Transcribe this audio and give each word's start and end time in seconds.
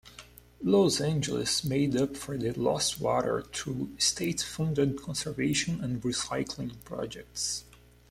Los 0.63 0.99
Angeles 0.99 1.63
made 1.63 1.95
up 1.95 2.17
for 2.17 2.35
the 2.35 2.49
lost 2.53 2.99
water 2.99 3.43
through 3.53 3.91
state-funded 3.99 4.99
conservation 4.99 5.79
and 5.83 6.01
recycling 6.01 6.73
projects. 6.83 7.65